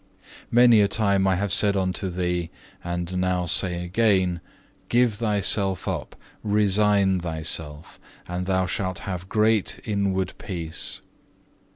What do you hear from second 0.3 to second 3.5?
5. "Many a time I have said unto thee, and now